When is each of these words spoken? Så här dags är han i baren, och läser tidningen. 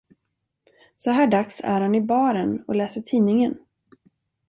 Så 0.97 1.11
här 1.11 1.27
dags 1.27 1.61
är 1.63 1.81
han 1.81 1.95
i 1.95 2.01
baren, 2.01 2.63
och 2.67 2.75
läser 2.75 3.01
tidningen. 3.01 3.57